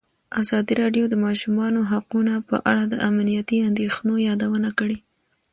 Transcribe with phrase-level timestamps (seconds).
[0.41, 4.97] ازادي راډیو د د ماشومانو حقونه په اړه د امنیتي اندېښنو یادونه کړې.